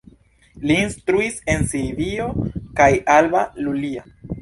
Li 0.69 0.77
instruis 0.83 1.37
en 1.57 1.69
Sibio 1.75 2.29
kaj 2.83 2.91
Alba 3.21 3.49
Iulia. 3.65 4.13